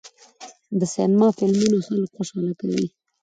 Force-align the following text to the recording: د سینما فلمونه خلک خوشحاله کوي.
د 0.79 0.81
سینما 0.93 1.27
فلمونه 1.37 1.77
خلک 1.87 2.09
خوشحاله 2.17 2.53
کوي. 2.61 2.85